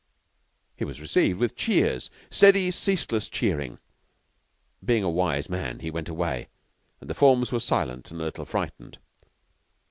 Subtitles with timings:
[0.75, 3.77] He was received with cheers steady, ceaseless cheering.
[4.83, 6.47] Being a wise man, he went away,
[6.99, 8.97] and the forms were silent and a little frightened.